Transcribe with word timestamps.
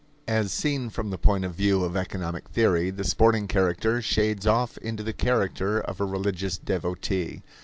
As 0.27 0.51
seen 0.51 0.89
from 0.89 1.11
the 1.11 1.17
point 1.19 1.45
of 1.45 1.53
view 1.53 1.83
of 1.83 1.95
economic 1.95 2.49
theory, 2.49 2.89
the 2.89 3.03
sporting 3.03 3.47
character 3.47 4.01
shades 4.01 4.47
off 4.47 4.79
into 4.79 5.03
the 5.03 5.13
character 5.13 5.79
of 5.79 6.01
a 6.01 6.05
religious 6.05 6.57
devotee. 6.57 7.43